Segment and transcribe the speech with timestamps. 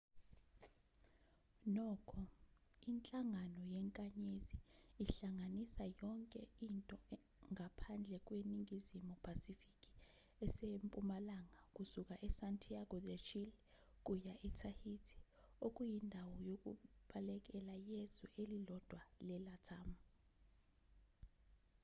[1.75, 2.19] nokho
[2.89, 4.57] inhlangano yenkanyezi
[5.03, 6.97] ihlanganisa yonke into
[7.53, 9.91] ngaphandle kweningizimu phasifiki
[10.45, 13.53] esempumalanga kusuka esantiago de chile
[14.05, 15.15] kuya etahiti
[15.67, 19.89] okuyindawo yokubalekela yezwe elilodwa lelatam